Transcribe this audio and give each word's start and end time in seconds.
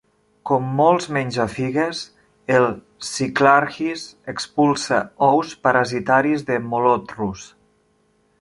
Com 0.51 0.69
molts 0.77 1.09
menjafigues, 1.17 1.99
el 2.59 2.65
cyclarhis 3.09 4.07
expulsa 4.35 5.03
ous 5.29 5.55
parasitaris 5.69 6.49
de 6.53 6.59
molothrus. 6.73 7.47